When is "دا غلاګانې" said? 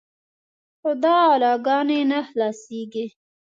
1.03-1.99